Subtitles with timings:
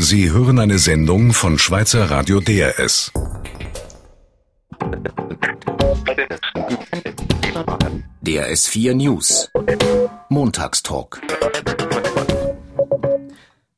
[0.00, 3.10] Sie hören eine Sendung von Schweizer Radio DRS.
[8.22, 9.50] DRS 4 News.
[10.28, 11.20] Montagstalk.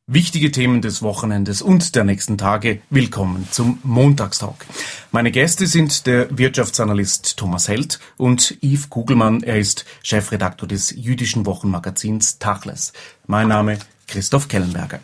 [0.06, 2.82] Wichtige Themen des Wochenendes und der nächsten Tage.
[2.90, 4.66] Willkommen zum Montagstalk.
[5.12, 9.42] Meine Gäste sind der Wirtschaftsanalyst Thomas Held und Yves Kugelmann.
[9.42, 12.92] Er ist Chefredaktor des jüdischen Wochenmagazins Tachles.
[13.26, 15.00] Mein Name Christoph Kellenberger.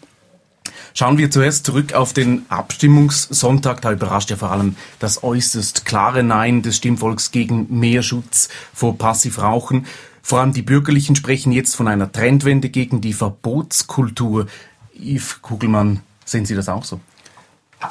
[0.94, 3.80] Schauen wir zuerst zurück auf den Abstimmungssonntag.
[3.80, 8.96] Da überrascht ja vor allem das äußerst klare Nein des Stimmvolks gegen mehr Schutz vor
[8.98, 9.86] Passivrauchen.
[10.22, 14.46] Vor allem die Bürgerlichen sprechen jetzt von einer Trendwende gegen die Verbotskultur.
[14.98, 17.00] Yves Kugelmann, sehen Sie das auch so?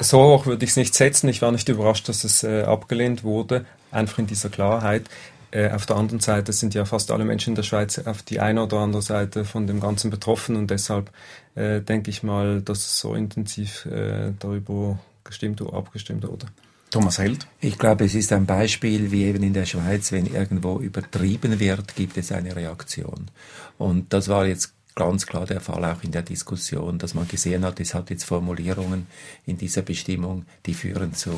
[0.00, 1.28] So hoch würde ich es nicht setzen.
[1.28, 5.08] Ich war nicht überrascht, dass es äh, abgelehnt wurde, einfach in dieser Klarheit.
[5.56, 8.40] Äh, auf der anderen Seite sind ja fast alle Menschen in der Schweiz auf die
[8.40, 11.10] eine oder andere Seite von dem Ganzen betroffen und deshalb
[11.54, 16.46] äh, denke ich mal, dass so intensiv äh, darüber gestimmt oder abgestimmt wurde.
[16.90, 17.46] Thomas Held?
[17.60, 21.96] Ich glaube, es ist ein Beispiel, wie eben in der Schweiz, wenn irgendwo übertrieben wird,
[21.96, 23.30] gibt es eine Reaktion.
[23.78, 27.64] Und das war jetzt ganz klar der Fall auch in der Diskussion, dass man gesehen
[27.64, 29.06] hat, es hat jetzt Formulierungen
[29.44, 31.30] in dieser Bestimmung, die führen zu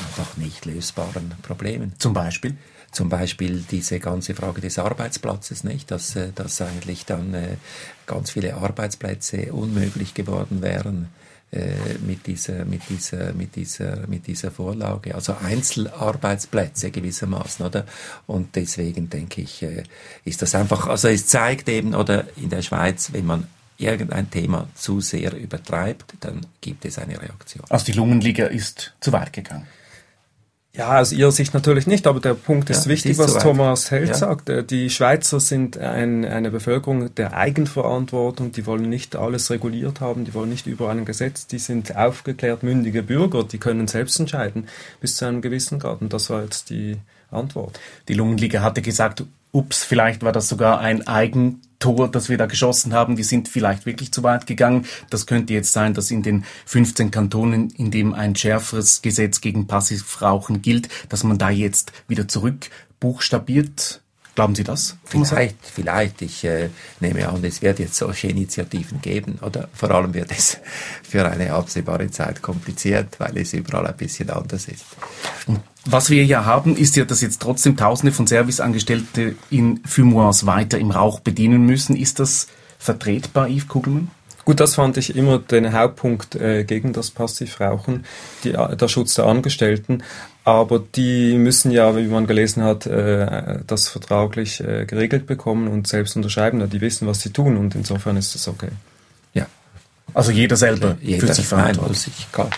[0.00, 1.92] einfach nicht lösbaren Problemen.
[1.98, 2.56] Zum Beispiel?
[2.90, 5.90] Zum Beispiel diese ganze Frage des Arbeitsplatzes, nicht?
[5.90, 7.56] Dass, äh, dass eigentlich dann äh,
[8.06, 11.08] ganz viele Arbeitsplätze unmöglich geworden wären
[11.54, 15.14] äh, mit dieser, mit dieser, mit dieser, mit dieser Vorlage.
[15.14, 17.86] Also Einzelarbeitsplätze gewissermaßen, oder?
[18.26, 19.84] Und deswegen denke ich, äh,
[20.24, 23.46] ist das einfach, also es zeigt eben, oder in der Schweiz, wenn man
[23.78, 27.64] irgendein Thema zu sehr übertreibt, dann gibt es eine Reaktion.
[27.68, 29.68] Also die Lungenliga ist zu weit gegangen.
[30.76, 33.92] Ja, aus Ihrer Sicht natürlich nicht, aber der Punkt ist ja, wichtig, ist was Thomas
[33.92, 34.14] Held ja.
[34.14, 34.48] sagt.
[34.48, 40.24] Äh, die Schweizer sind ein, eine Bevölkerung der Eigenverantwortung, die wollen nicht alles reguliert haben,
[40.24, 44.66] die wollen nicht über ein Gesetz, die sind aufgeklärt mündige Bürger, die können selbst entscheiden
[45.00, 46.00] bis zu einem gewissen Grad.
[46.00, 46.96] Und das war jetzt die
[47.30, 47.78] Antwort.
[48.08, 49.22] Die Lungenliga hatte gesagt,
[49.54, 53.48] ups, vielleicht war das sogar ein Eigen Tor, das wir da geschossen haben, wir sind
[53.48, 54.86] vielleicht wirklich zu weit gegangen.
[55.10, 59.66] Das könnte jetzt sein, dass in den 15 Kantonen, in dem ein schärferes Gesetz gegen
[59.66, 62.70] Passivrauchen gilt, dass man da jetzt wieder zurück
[63.00, 64.00] buchstabiert.
[64.34, 64.96] Glauben Sie das?
[65.04, 66.20] Vielleicht, vielleicht.
[66.22, 69.68] Ich äh, nehme an, es wird jetzt solche Initiativen geben, oder?
[69.72, 70.58] Vor allem wird es
[71.02, 74.84] für eine absehbare Zeit kompliziert, weil es überall ein bisschen anders ist.
[75.46, 80.46] Und was wir ja haben, ist ja, dass jetzt trotzdem Tausende von Serviceangestellte in Fumoirs
[80.46, 81.94] weiter im Rauch bedienen müssen.
[81.94, 84.10] Ist das vertretbar, Yves Kugelmann?
[84.44, 88.04] Gut, das fand ich immer den Hauptpunkt äh, gegen das Passivrauchen,
[88.44, 90.02] die, der Schutz der Angestellten.
[90.44, 95.86] Aber die müssen ja, wie man gelesen hat, äh, das vertraglich äh, geregelt bekommen und
[95.86, 96.68] selbst unterschreiben.
[96.68, 98.68] Die wissen, was sie tun und insofern ist das okay.
[99.32, 99.46] Ja.
[100.12, 102.26] Also jeder selber jeder fühlt sich verantwortlich.
[102.30, 102.50] Klar.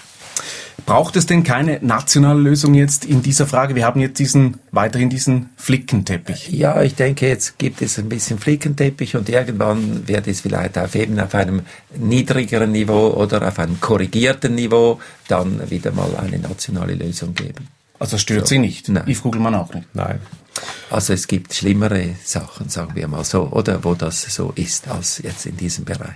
[0.87, 3.75] Braucht es denn keine nationale Lösung jetzt in dieser Frage?
[3.75, 6.49] Wir haben jetzt diesen, weiterhin diesen Flickenteppich.
[6.51, 10.95] Ja, ich denke, jetzt gibt es ein bisschen Flickenteppich und irgendwann wird es vielleicht auf
[10.95, 11.63] eben auf einem
[11.99, 17.67] niedrigeren Niveau oder auf einem korrigierten Niveau dann wieder mal eine nationale Lösung geben.
[17.99, 18.51] Also stört so.
[18.51, 18.89] Sie nicht?
[18.89, 19.09] Nein.
[19.09, 19.89] Yves Kugelmann auch nicht?
[19.93, 20.21] Nein.
[20.89, 25.19] Also es gibt schlimmere Sachen, sagen wir mal so, oder wo das so ist als
[25.19, 26.15] jetzt in diesem Bereich.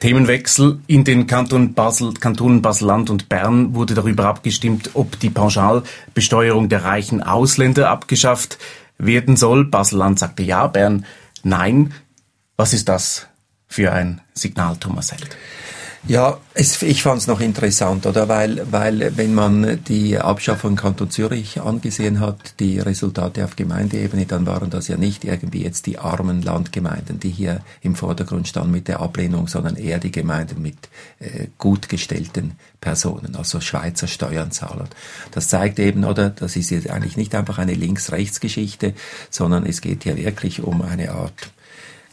[0.00, 0.80] Themenwechsel.
[0.86, 6.84] In den Kanton Basel, Kantonen Basel-Land und Bern wurde darüber abgestimmt, ob die Pauschalbesteuerung der
[6.84, 8.58] reichen Ausländer abgeschafft
[8.98, 9.64] werden soll.
[9.64, 11.04] Basel-Land sagte ja, Bern
[11.42, 11.92] nein.
[12.56, 13.28] Was ist das
[13.68, 15.36] für ein Signal, Thomas Held?
[16.08, 18.26] Ja, es, ich fand es noch interessant, oder?
[18.26, 24.46] Weil, weil wenn man die Abschaffung Kanton Zürich angesehen hat, die Resultate auf Gemeindeebene, dann
[24.46, 28.88] waren das ja nicht irgendwie jetzt die armen Landgemeinden, die hier im Vordergrund standen mit
[28.88, 30.88] der Ablehnung, sondern eher die Gemeinden mit
[31.18, 34.88] äh, gut gestellten Personen, also Schweizer Steuernzahler.
[35.32, 36.30] Das zeigt eben, oder?
[36.30, 38.94] Das ist jetzt eigentlich nicht einfach eine Links-Rechts-Geschichte,
[39.28, 41.50] sondern es geht hier wirklich um eine Art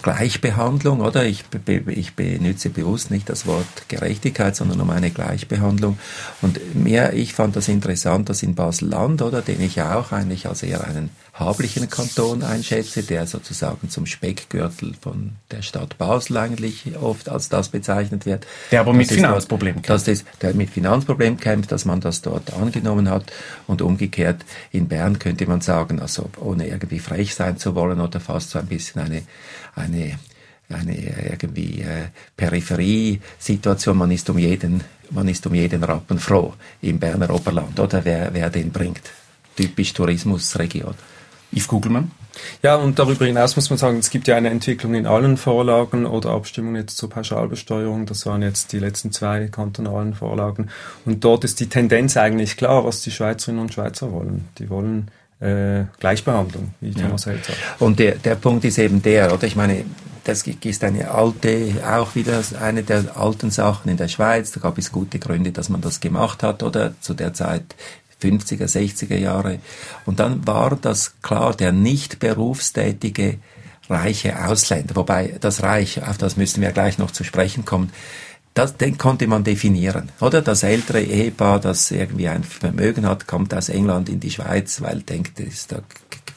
[0.02, 1.25] Gleichbehandlung, oder?
[1.25, 1.44] Ich,
[1.88, 5.98] ich benutze bewusst nicht das Wort Gerechtigkeit, sondern um eine Gleichbehandlung.
[6.42, 10.62] Und mehr, ich fand das interessant, dass in Basel-Land, oder, den ich auch eigentlich als
[10.62, 17.30] eher einen hablichen Kanton einschätze, der sozusagen zum Speckgürtel von der Stadt Basel eigentlich oft
[17.30, 18.45] als das bezeichnet wird.
[18.72, 19.89] Der aber mit Finanzproblemen kämpft.
[19.89, 23.31] Dass das, der mit Finanzproblemen kämpft, dass man das dort angenommen hat.
[23.68, 28.19] Und umgekehrt in Bern könnte man sagen, also ohne irgendwie frech sein zu wollen oder
[28.19, 29.22] fast so ein bisschen eine
[29.78, 30.19] eine,
[30.69, 33.98] eine irgendwie äh, Peripherie-Situation.
[33.98, 38.33] Man ist um jeden, man ist um jeden Rappen froh im Berner Oberland, oder wer,
[38.33, 39.04] wer den bringt.
[39.56, 40.95] Typisch Tourismusregion.
[41.51, 42.11] Yves Kugelmann?
[42.61, 46.05] Ja, und darüber hinaus muss man sagen, es gibt ja eine Entwicklung in allen Vorlagen
[46.05, 48.05] oder Abstimmungen jetzt zur Pauschalbesteuerung.
[48.05, 50.69] Das waren jetzt die letzten zwei kantonalen Vorlagen.
[51.05, 54.47] Und dort ist die Tendenz eigentlich klar, was die Schweizerinnen und Schweizer wollen.
[54.59, 55.09] Die wollen
[55.39, 57.31] äh, Gleichbehandlung, wie Thomas ja.
[57.31, 57.57] Held sagt.
[57.79, 59.45] Und der, der Punkt ist eben der, oder?
[59.45, 59.85] Ich meine,
[60.23, 64.51] das ist eine alte, auch wieder eine der alten Sachen in der Schweiz.
[64.51, 66.94] Da gab es gute Gründe, dass man das gemacht hat, oder?
[66.99, 67.63] Zu der Zeit
[68.22, 69.60] 50er, 60er Jahre.
[70.06, 73.38] Und dann war das klar, der nicht berufstätige
[73.90, 77.92] reiche Ausländer, wobei das Reich, auf das müssen wir gleich noch zu sprechen kommen,
[78.54, 80.42] das, den konnte man definieren, oder?
[80.42, 85.02] Das ältere Ehepaar, das irgendwie ein Vermögen hat, kommt aus England in die Schweiz, weil
[85.02, 85.81] denkt, ist da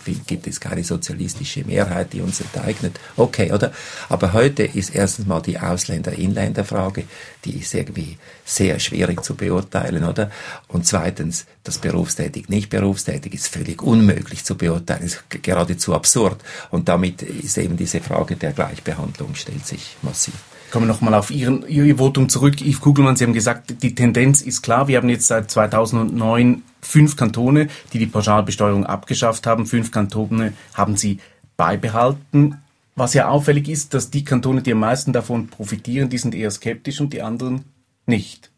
[0.05, 2.99] gibt es keine sozialistische Mehrheit, die uns enteignet.
[3.17, 3.73] Okay, oder?
[4.09, 7.05] Aber heute ist erstens mal die Ausländer-Inländer-Frage,
[7.45, 10.31] die ist irgendwie sehr schwierig zu beurteilen, oder?
[10.69, 16.43] Und zweitens, das berufstätig, nicht berufstätig ist völlig unmöglich zu beurteilen, ist geradezu absurd.
[16.71, 20.35] Und damit ist eben diese Frage der Gleichbehandlung stellt sich massiv.
[20.71, 22.61] Kommen wir nochmal auf Ihren, Ihr Votum zurück.
[22.61, 24.87] Yves Kugelmann, Sie haben gesagt, die Tendenz ist klar.
[24.87, 29.67] Wir haben jetzt seit 2009 fünf Kantone, die die Pauschalbesteuerung abgeschafft haben.
[29.67, 31.19] Fünf Kantone haben sie
[31.57, 32.59] beibehalten.
[32.95, 36.51] Was ja auffällig ist, dass die Kantone, die am meisten davon profitieren, die sind eher
[36.51, 37.65] skeptisch und die anderen
[38.07, 38.50] nicht.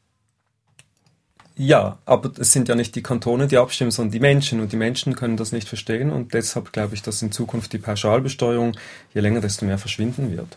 [1.64, 4.60] Ja, aber es sind ja nicht die Kantone, die abstimmen, sondern die Menschen.
[4.60, 6.10] Und die Menschen können das nicht verstehen.
[6.10, 8.76] Und deshalb glaube ich, dass in Zukunft die Pauschalbesteuerung
[9.14, 10.48] je länger, desto mehr verschwinden wird.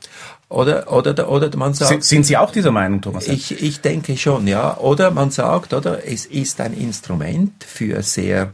[0.49, 1.89] Oder, oder, oder man sagt.
[1.89, 3.27] Sind, sind Sie auch dieser Meinung, Thomas?
[3.27, 4.77] Ich, ich denke schon, ja.
[4.77, 8.53] Oder man sagt, oder, es ist ein Instrument für sehr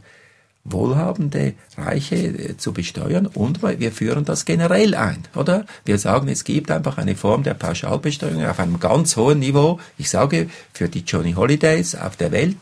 [0.64, 5.66] Wohlhabende, Reiche äh, zu besteuern und wir führen das generell ein, oder?
[5.84, 10.08] Wir sagen, es gibt einfach eine Form der Pauschalbesteuerung auf einem ganz hohen Niveau, ich
[10.08, 12.56] sage, für die Johnny Holidays auf der Welt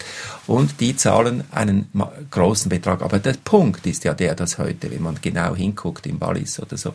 [0.46, 1.90] und die zahlen einen
[2.30, 3.02] großen Betrag.
[3.02, 6.78] Aber der Punkt ist ja der, dass heute, wenn man genau hinguckt im Wallis oder
[6.78, 6.94] so,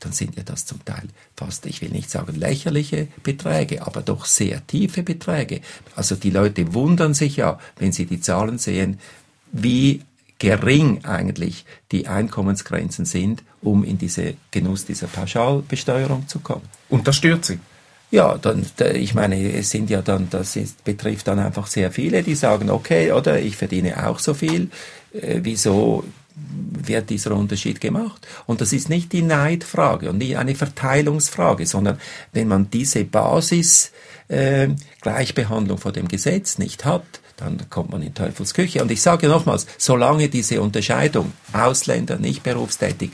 [0.00, 1.04] dann sind ja das zum Teil
[1.36, 5.60] fast, ich will nicht sagen lächerliche Beträge, aber doch sehr tiefe Beträge.
[5.94, 8.98] Also die Leute wundern sich ja, wenn sie die Zahlen sehen,
[9.52, 10.02] wie
[10.38, 16.62] gering eigentlich die Einkommensgrenzen sind, um in diese Genuss dieser Pauschalbesteuerung zu kommen.
[16.88, 17.58] Und das stört Sie?
[18.10, 22.22] Ja, dann, ich meine, es sind ja dann, das ist, betrifft dann einfach sehr viele,
[22.22, 24.70] die sagen, okay, oder ich verdiene auch so viel,
[25.12, 26.04] äh, wieso
[26.36, 28.26] wird dieser Unterschied gemacht?
[28.46, 31.98] Und das ist nicht die Neidfrage und nicht eine Verteilungsfrage, sondern
[32.32, 33.90] wenn man diese Basis
[34.28, 34.68] äh,
[35.00, 37.04] Gleichbehandlung vor dem Gesetz nicht hat,
[37.36, 38.82] dann kommt man in Teufelsküche.
[38.82, 43.10] Und ich sage nochmals, solange diese Unterscheidung Ausländer, nicht berufstätig,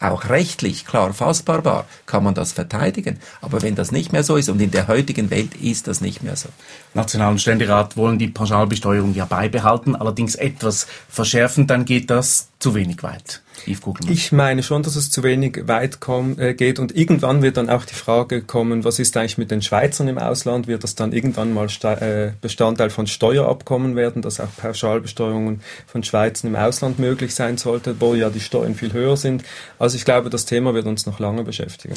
[0.00, 3.18] auch rechtlich klar fassbar war, kann man das verteidigen.
[3.40, 6.22] Aber wenn das nicht mehr so ist und in der heutigen Welt ist das nicht
[6.22, 6.48] mehr so.
[6.94, 13.02] Nationalen Ständerat wollen die Pauschalbesteuerung ja beibehalten, allerdings etwas verschärfen, dann geht das zu wenig
[13.02, 13.42] weit.
[14.10, 17.70] Ich meine schon, dass es zu wenig weit komm, äh, geht und irgendwann wird dann
[17.70, 20.66] auch die Frage kommen, was ist eigentlich mit den Schweizern im Ausland?
[20.66, 26.50] Wird das dann irgendwann mal äh, Bestandteil von Steuerabkommen werden, dass auch Pauschalbesteuerungen von Schweizern
[26.50, 29.44] im Ausland möglich sein sollte, wo ja die Steuern viel höher sind?
[29.78, 31.94] Also ich glaube, das Thema wird uns noch lange beschäftigen.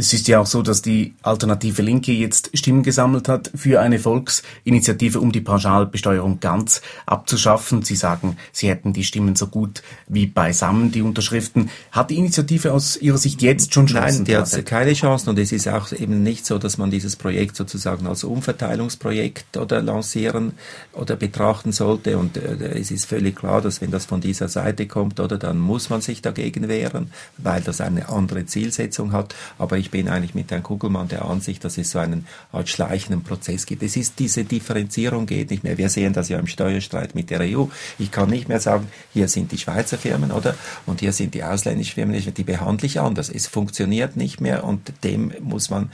[0.00, 3.98] Es ist ja auch so, dass die alternative Linke jetzt Stimmen gesammelt hat für eine
[3.98, 7.82] Volksinitiative, um die Pauschalbesteuerung ganz abzuschaffen.
[7.82, 11.68] Sie sagen, sie hätten die Stimmen so gut wie beisammen, die Unterschriften.
[11.90, 14.18] Hat die Initiative aus Ihrer Sicht jetzt schon Chancen?
[14.18, 17.16] Nein, die hat keine Chancen und es ist auch eben nicht so, dass man dieses
[17.16, 20.52] Projekt sozusagen als Umverteilungsprojekt oder lancieren
[20.92, 24.86] oder betrachten sollte und äh, es ist völlig klar, dass wenn das von dieser Seite
[24.86, 29.34] kommt, oder dann muss man sich dagegen wehren, weil das eine andere Zielsetzung hat.
[29.58, 32.68] Aber ich ich bin eigentlich mit Herrn Kugelmann der Ansicht, dass es so einen Art
[32.68, 33.82] schleichenden Prozess gibt.
[33.82, 35.78] Es ist diese Differenzierung geht nicht mehr.
[35.78, 37.64] Wir sehen das ja im Steuerstreit mit der EU.
[37.98, 40.54] Ich kann nicht mehr sagen, hier sind die Schweizer Firmen, oder?
[40.84, 43.30] Und hier sind die ausländischen Firmen, die behandle ich anders.
[43.30, 45.90] Es funktioniert nicht mehr und dem muss man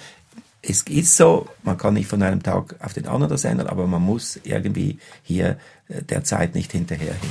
[0.67, 3.87] es ist so, man kann nicht von einem Tag auf den anderen das ändern, aber
[3.87, 7.29] man muss irgendwie hier äh, der Zeit nicht hinterherhinken.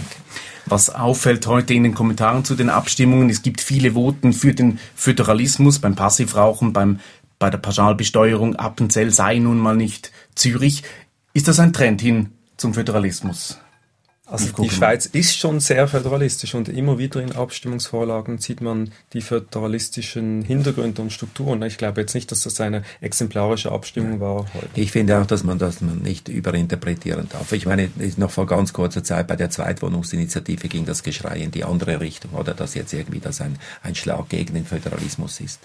[0.66, 4.80] Was auffällt heute in den Kommentaren zu den Abstimmungen, es gibt viele Voten für den
[4.96, 7.00] Föderalismus beim Passivrauchen, beim,
[7.40, 8.56] bei der Pauschalbesteuerung.
[8.56, 10.84] Appenzell sei nun mal nicht Zürich.
[11.34, 13.60] Ist das ein Trend hin zum Föderalismus?
[14.34, 19.22] Also die Schweiz ist schon sehr föderalistisch und immer wieder in Abstimmungsvorlagen sieht man die
[19.22, 21.62] föderalistischen Hintergründe und Strukturen.
[21.62, 24.68] Ich glaube jetzt nicht, dass das eine exemplarische Abstimmung war heute.
[24.74, 27.52] Ich finde auch, dass man das nicht überinterpretieren darf.
[27.52, 31.64] Ich meine, noch vor ganz kurzer Zeit bei der Zweitwohnungsinitiative ging das Geschrei in die
[31.64, 35.60] andere Richtung, oder dass jetzt irgendwie das ein, ein Schlag gegen den Föderalismus ist.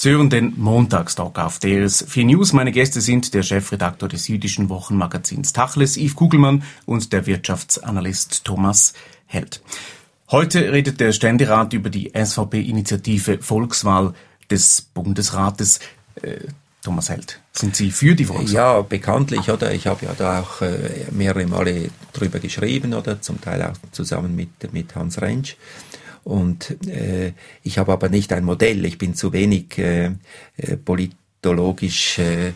[0.00, 2.52] Sie hören den Montagstalk auf DS4 News.
[2.52, 8.92] Meine Gäste sind der Chefredaktor des jüdischen Wochenmagazins Tachles, Yves Kugelmann, und der Wirtschaftsanalyst Thomas
[9.26, 9.60] Held.
[10.30, 14.14] Heute redet der Ständerat über die SVP-Initiative Volkswahl
[14.48, 15.80] des Bundesrates.
[16.22, 16.46] Äh,
[16.84, 18.54] Thomas Held, sind Sie für die Volkswahl?
[18.54, 19.74] Ja, bekanntlich, oder?
[19.74, 23.20] Ich habe ja da auch äh, mehrere Male drüber geschrieben, oder?
[23.20, 25.56] Zum Teil auch zusammen mit, mit Hans Rentsch.
[26.28, 27.32] Und äh,
[27.62, 28.84] ich habe aber nicht ein Modell.
[28.84, 30.10] Ich bin zu wenig äh,
[30.58, 32.52] äh politologisch äh,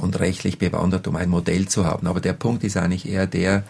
[0.00, 2.06] und rechtlich bewandert, um ein Modell zu haben.
[2.06, 3.64] Aber der Punkt ist eigentlich eher der,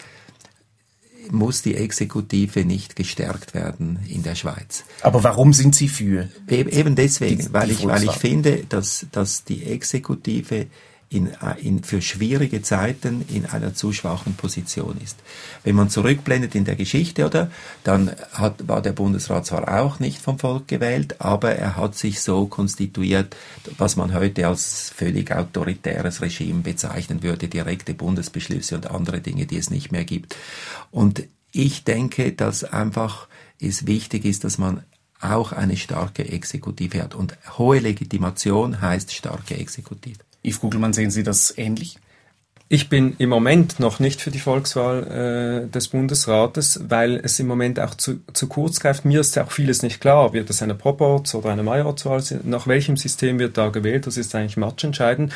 [1.33, 4.85] muss die Exekutive nicht gestärkt werden in der Schweiz.
[5.03, 6.29] Aber warum sind Sie für?
[6.47, 10.69] Eben deswegen, die, weil, ich, weil ich finde, dass, dass die Exekutive
[11.09, 11.31] in,
[11.63, 15.19] in, für schwierige Zeiten in einer zu schwachen Position ist.
[15.63, 17.51] Wenn man zurückblendet in der Geschichte, oder,
[17.85, 22.21] dann hat, war der Bundesrat zwar auch nicht vom Volk gewählt, aber er hat sich
[22.21, 23.37] so konstituiert,
[23.79, 29.59] was man heute als völlig autoritäres Regime bezeichnen würde, direkte Bundesbeschlüsse und andere Dinge, die
[29.59, 30.37] es nicht mehr gibt.
[30.91, 31.23] Und
[31.53, 33.29] ich denke, dass einfach
[33.61, 34.83] es wichtig ist, dass man
[35.21, 37.15] auch eine starke Exekutive hat.
[37.15, 40.19] Und hohe Legitimation heißt starke Exekutive.
[40.47, 41.99] Yves Kugelmann, sehen Sie das ähnlich?
[42.69, 47.47] Ich bin im Moment noch nicht für die Volkswahl äh, des Bundesrates, weil es im
[47.47, 49.05] Moment auch zu, zu kurz greift.
[49.05, 50.33] Mir ist ja auch vieles nicht klar.
[50.33, 52.25] Wird es eine Proporz oder eine Majoratswahl?
[52.43, 54.09] Nach welchem System wird da gewählt?
[54.09, 55.33] Das ist eigentlich matchentscheidend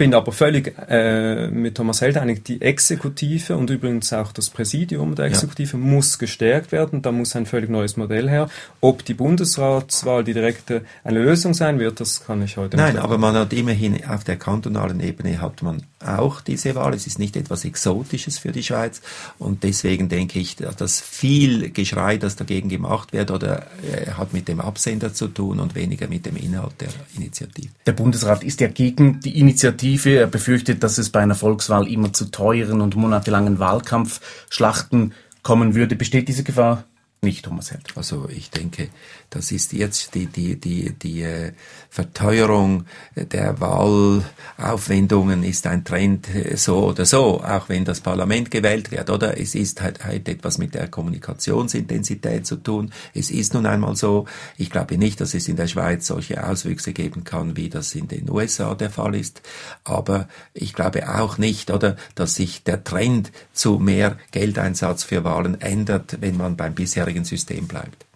[0.00, 5.14] bin aber völlig äh, mit Thomas Held einig, die Exekutive und übrigens auch das Präsidium
[5.14, 5.78] der Exekutive ja.
[5.78, 7.02] muss gestärkt werden.
[7.02, 8.48] Da muss ein völlig neues Modell her.
[8.80, 13.04] Ob die Bundesratswahl die direkte eine Lösung sein wird, das kann ich heute Nein, nicht
[13.04, 16.94] aber man hat immerhin auf der kantonalen Ebene hat man auch diese Wahl.
[16.94, 19.00] Es ist nicht etwas Exotisches für die Schweiz
[19.38, 24.48] und deswegen denke ich, dass viel Geschrei, das dagegen gemacht wird, oder äh, hat mit
[24.48, 27.70] dem Absender zu tun und weniger mit dem Inhalt der Initiative.
[27.86, 30.10] Der Bundesrat ist ja gegen die Initiative.
[30.10, 35.96] Er befürchtet, dass es bei einer Volkswahl immer zu teuren und monatelangen Wahlkampfschlachten kommen würde.
[35.96, 36.84] Besteht diese Gefahr?
[37.22, 37.96] Nicht, Held.
[37.96, 38.88] Also ich denke,
[39.28, 41.52] das ist jetzt die, die, die, die äh,
[41.90, 48.90] Verteuerung der Wahlaufwendungen ist ein Trend äh, so oder so, auch wenn das Parlament gewählt
[48.90, 49.38] wird, oder?
[49.38, 52.90] Es ist halt, halt etwas mit der Kommunikationsintensität zu tun.
[53.12, 54.24] Es ist nun einmal so.
[54.56, 58.08] Ich glaube nicht, dass es in der Schweiz solche Auswüchse geben kann, wie das in
[58.08, 59.42] den USA der Fall ist.
[59.84, 65.60] Aber ich glaube auch nicht, oder, dass sich der Trend zu mehr Geldeinsatz für Wahlen
[65.60, 68.06] ändert, wenn man beim bisherigen bisherigen System bleibt.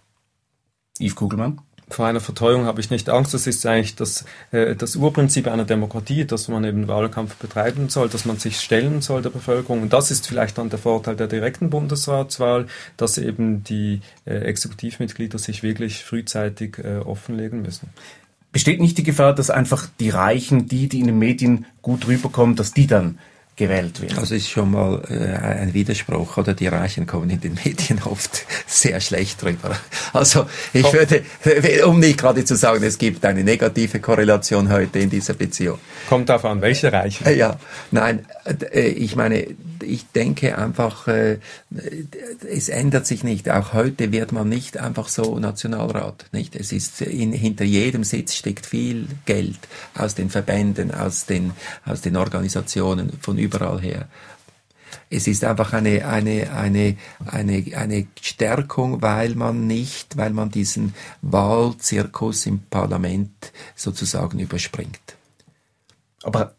[0.99, 1.61] Yves Kugelmann?
[1.87, 3.35] Vor einer Verteuerung habe ich nicht Angst.
[3.35, 8.09] Das ist eigentlich das, äh, das Urprinzip einer Demokratie, dass man eben Wahlkampf betreiben soll,
[8.09, 9.83] dass man sich stellen soll der Bevölkerung.
[9.83, 12.65] Und das ist vielleicht dann der Vorteil der direkten Bundesratswahl,
[12.97, 17.89] dass eben die äh, Exekutivmitglieder sich wirklich frühzeitig äh, offenlegen müssen.
[18.51, 22.55] Besteht nicht die Gefahr, dass einfach die Reichen, die, die in den Medien gut rüberkommen,
[22.55, 23.19] dass die dann
[23.55, 24.17] gewählt wird.
[24.17, 28.45] Also ist schon mal äh, ein Widerspruch, oder die Reichen kommen in den Medien oft
[28.67, 29.77] sehr schlecht drüber.
[30.13, 31.23] Also ich würde,
[31.85, 35.79] um nicht gerade zu sagen, es gibt eine negative Korrelation heute in dieser Beziehung.
[36.09, 37.35] Kommt darauf an, welche Reichen?
[37.35, 37.57] Ja,
[37.91, 38.25] nein,
[38.73, 39.47] äh, ich meine,
[39.83, 41.39] ich denke einfach, äh,
[42.49, 43.49] es ändert sich nicht.
[43.49, 46.55] Auch heute wird man nicht einfach so Nationalrat, nicht?
[46.55, 49.59] Es ist in, hinter jedem Sitz steckt viel Geld
[49.95, 51.51] aus den Verbänden, aus den
[51.85, 54.07] aus den Organisationen von überall her.
[55.09, 60.95] Es ist einfach eine, eine, eine, eine, eine Stärkung, weil man nicht, weil man diesen
[61.21, 65.15] Wahlzirkus im Parlament sozusagen überspringt.
[66.23, 66.55] Aber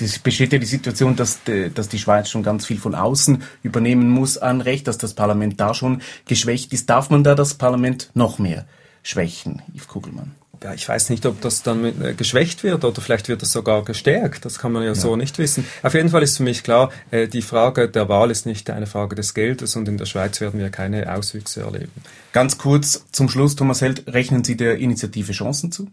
[0.00, 3.42] es besteht ja die Situation, dass, de, dass die Schweiz schon ganz viel von außen
[3.62, 6.90] übernehmen muss an Recht, dass das Parlament da schon geschwächt ist.
[6.90, 8.66] Darf man da das Parlament noch mehr
[9.02, 10.34] schwächen, Yves Kugelmann?
[10.62, 13.52] Ja, ich weiß nicht, ob das dann mit, äh, geschwächt wird oder vielleicht wird es
[13.52, 14.44] sogar gestärkt.
[14.44, 15.66] Das kann man ja, ja, so nicht wissen.
[15.82, 18.86] Auf jeden Fall ist für mich klar, äh, die Frage der Wahl ist nicht eine
[18.86, 21.92] Frage des Geldes und in der Schweiz werden wir keine Auswüchse erleben.
[22.32, 25.88] Ganz kurz zum Schluss, Thomas Held, rechnen Sie der Initiative Chancen zu?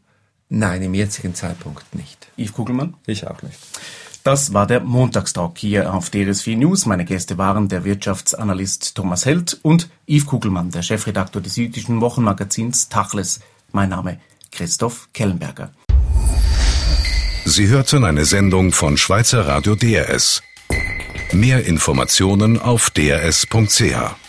[0.55, 2.27] Nein, im jetzigen Zeitpunkt nicht.
[2.38, 2.93] Yves Kugelmann?
[3.07, 3.57] Ich auch nicht.
[4.24, 6.86] Das war der Montagstalk hier auf DRS4 News.
[6.86, 12.88] Meine Gäste waren der Wirtschaftsanalyst Thomas Held und Yves Kugelmann, der Chefredakteur des jüdischen Wochenmagazins
[12.88, 13.39] Tachles.
[13.72, 14.19] Mein Name
[14.51, 15.72] Christoph Kellenberger.
[17.45, 20.43] Sie hörten eine Sendung von Schweizer Radio DRS.
[21.31, 24.23] Mehr Informationen auf drs.ch.